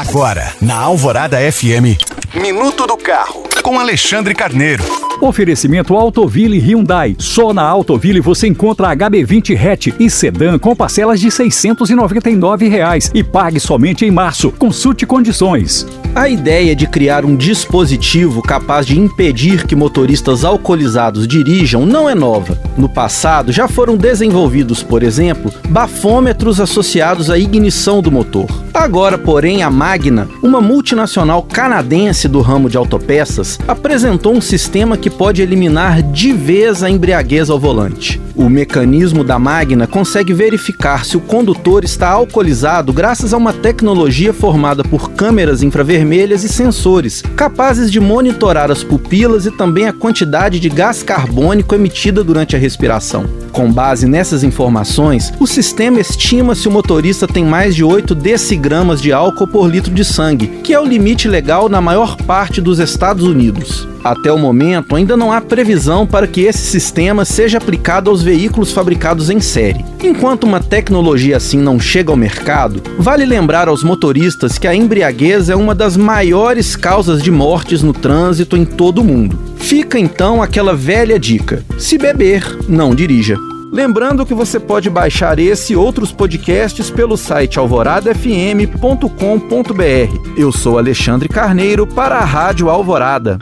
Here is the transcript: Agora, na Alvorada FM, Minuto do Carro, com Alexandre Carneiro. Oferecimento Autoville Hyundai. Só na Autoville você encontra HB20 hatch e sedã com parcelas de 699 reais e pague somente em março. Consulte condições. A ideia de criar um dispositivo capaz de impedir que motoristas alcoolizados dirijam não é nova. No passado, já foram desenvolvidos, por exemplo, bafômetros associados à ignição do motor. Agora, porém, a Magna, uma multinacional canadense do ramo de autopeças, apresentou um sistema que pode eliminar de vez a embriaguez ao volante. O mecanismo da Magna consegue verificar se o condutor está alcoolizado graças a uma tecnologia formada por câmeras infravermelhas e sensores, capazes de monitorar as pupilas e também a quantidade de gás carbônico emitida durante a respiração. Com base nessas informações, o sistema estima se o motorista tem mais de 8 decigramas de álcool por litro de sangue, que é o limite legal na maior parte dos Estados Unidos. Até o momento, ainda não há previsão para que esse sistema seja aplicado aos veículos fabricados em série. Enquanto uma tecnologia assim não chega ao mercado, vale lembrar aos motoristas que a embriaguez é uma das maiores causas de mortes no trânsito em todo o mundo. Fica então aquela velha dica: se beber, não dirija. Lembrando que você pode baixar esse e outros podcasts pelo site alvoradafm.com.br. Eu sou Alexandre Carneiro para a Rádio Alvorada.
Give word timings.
Agora, 0.00 0.54
na 0.62 0.76
Alvorada 0.76 1.36
FM, 1.36 2.00
Minuto 2.34 2.86
do 2.86 2.96
Carro, 2.96 3.42
com 3.62 3.78
Alexandre 3.78 4.34
Carneiro. 4.34 4.82
Oferecimento 5.20 5.94
Autoville 5.94 6.58
Hyundai. 6.58 7.14
Só 7.18 7.52
na 7.52 7.62
Autoville 7.62 8.18
você 8.18 8.46
encontra 8.46 8.96
HB20 8.96 9.62
hatch 9.62 9.88
e 10.00 10.08
sedã 10.08 10.58
com 10.58 10.74
parcelas 10.74 11.20
de 11.20 11.30
699 11.30 12.66
reais 12.66 13.10
e 13.14 13.22
pague 13.22 13.60
somente 13.60 14.06
em 14.06 14.10
março. 14.10 14.50
Consulte 14.52 15.04
condições. 15.04 15.86
A 16.14 16.30
ideia 16.30 16.74
de 16.74 16.86
criar 16.86 17.26
um 17.26 17.36
dispositivo 17.36 18.40
capaz 18.40 18.86
de 18.86 18.98
impedir 18.98 19.66
que 19.66 19.76
motoristas 19.76 20.46
alcoolizados 20.46 21.28
dirijam 21.28 21.84
não 21.84 22.08
é 22.08 22.14
nova. 22.14 22.58
No 22.78 22.88
passado, 22.88 23.52
já 23.52 23.68
foram 23.68 23.98
desenvolvidos, 23.98 24.82
por 24.82 25.02
exemplo, 25.02 25.52
bafômetros 25.68 26.58
associados 26.58 27.28
à 27.28 27.38
ignição 27.38 28.00
do 28.00 28.10
motor. 28.10 28.48
Agora, 28.72 29.18
porém, 29.18 29.62
a 29.62 29.70
Magna, 29.70 30.28
uma 30.42 30.60
multinacional 30.60 31.42
canadense 31.42 32.28
do 32.28 32.40
ramo 32.40 32.70
de 32.70 32.76
autopeças, 32.76 33.58
apresentou 33.66 34.32
um 34.32 34.40
sistema 34.40 34.96
que 34.96 35.10
pode 35.10 35.42
eliminar 35.42 36.02
de 36.02 36.32
vez 36.32 36.82
a 36.82 36.88
embriaguez 36.88 37.50
ao 37.50 37.58
volante. 37.58 38.20
O 38.34 38.48
mecanismo 38.48 39.24
da 39.24 39.38
Magna 39.38 39.86
consegue 39.86 40.32
verificar 40.32 41.04
se 41.04 41.16
o 41.16 41.20
condutor 41.20 41.84
está 41.84 42.08
alcoolizado 42.08 42.92
graças 42.92 43.34
a 43.34 43.36
uma 43.36 43.52
tecnologia 43.52 44.32
formada 44.32 44.84
por 44.84 45.10
câmeras 45.10 45.62
infravermelhas 45.62 46.44
e 46.44 46.48
sensores, 46.48 47.22
capazes 47.34 47.90
de 47.90 47.98
monitorar 47.98 48.70
as 48.70 48.84
pupilas 48.84 49.46
e 49.46 49.50
também 49.50 49.88
a 49.88 49.92
quantidade 49.92 50.60
de 50.60 50.68
gás 50.68 51.02
carbônico 51.02 51.74
emitida 51.74 52.22
durante 52.22 52.54
a 52.54 52.58
respiração. 52.58 53.24
Com 53.52 53.70
base 53.72 54.06
nessas 54.06 54.44
informações, 54.44 55.32
o 55.40 55.46
sistema 55.46 55.98
estima 56.00 56.54
se 56.54 56.68
o 56.68 56.70
motorista 56.70 57.26
tem 57.26 57.44
mais 57.44 57.74
de 57.74 57.82
8 57.82 58.14
decigramas 58.14 59.02
de 59.02 59.12
álcool 59.12 59.48
por 59.48 59.68
litro 59.68 59.92
de 59.92 60.04
sangue, 60.04 60.46
que 60.62 60.72
é 60.72 60.80
o 60.80 60.86
limite 60.86 61.26
legal 61.26 61.68
na 61.68 61.80
maior 61.80 62.16
parte 62.16 62.60
dos 62.60 62.78
Estados 62.78 63.24
Unidos. 63.24 63.89
Até 64.02 64.32
o 64.32 64.38
momento, 64.38 64.96
ainda 64.96 65.16
não 65.16 65.32
há 65.32 65.40
previsão 65.40 66.06
para 66.06 66.26
que 66.26 66.42
esse 66.42 66.58
sistema 66.58 67.24
seja 67.24 67.58
aplicado 67.58 68.10
aos 68.10 68.22
veículos 68.22 68.72
fabricados 68.72 69.28
em 69.28 69.40
série. 69.40 69.84
Enquanto 70.02 70.44
uma 70.44 70.60
tecnologia 70.60 71.36
assim 71.36 71.58
não 71.58 71.78
chega 71.78 72.10
ao 72.10 72.16
mercado, 72.16 72.82
vale 72.98 73.26
lembrar 73.26 73.68
aos 73.68 73.82
motoristas 73.82 74.58
que 74.58 74.66
a 74.66 74.74
embriaguez 74.74 75.50
é 75.50 75.56
uma 75.56 75.74
das 75.74 75.96
maiores 75.96 76.76
causas 76.76 77.22
de 77.22 77.30
mortes 77.30 77.82
no 77.82 77.92
trânsito 77.92 78.56
em 78.56 78.64
todo 78.64 79.02
o 79.02 79.04
mundo. 79.04 79.38
Fica 79.56 79.98
então 79.98 80.42
aquela 80.42 80.74
velha 80.74 81.18
dica: 81.18 81.62
se 81.78 81.98
beber, 81.98 82.58
não 82.68 82.94
dirija. 82.94 83.36
Lembrando 83.72 84.26
que 84.26 84.34
você 84.34 84.58
pode 84.58 84.90
baixar 84.90 85.38
esse 85.38 85.74
e 85.74 85.76
outros 85.76 86.10
podcasts 86.10 86.90
pelo 86.90 87.16
site 87.16 87.58
alvoradafm.com.br. 87.58 90.30
Eu 90.36 90.50
sou 90.50 90.76
Alexandre 90.76 91.28
Carneiro 91.28 91.86
para 91.86 92.16
a 92.16 92.24
Rádio 92.24 92.68
Alvorada. 92.68 93.38